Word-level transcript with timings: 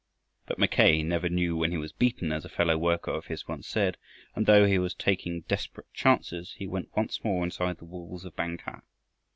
But 0.47 0.57
"Mackay 0.57 1.03
never 1.03 1.29
knew 1.29 1.55
when 1.55 1.69
he 1.69 1.77
was 1.77 1.91
beaten," 1.91 2.31
as 2.31 2.43
a 2.43 2.49
fellow 2.49 2.75
worker 2.75 3.11
of 3.11 3.27
his 3.27 3.47
once 3.47 3.67
said, 3.67 3.97
and 4.35 4.47
though 4.47 4.65
he 4.65 4.79
was 4.79 4.95
taking 4.95 5.41
desperate 5.41 5.93
chances, 5.93 6.53
he 6.57 6.65
went 6.65 6.89
once 6.97 7.23
more 7.23 7.43
inside 7.43 7.77
the 7.77 7.85
walls 7.85 8.25
of 8.25 8.35
Bangkah. 8.35 8.81